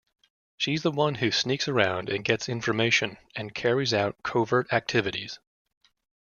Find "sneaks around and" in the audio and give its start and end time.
1.29-2.25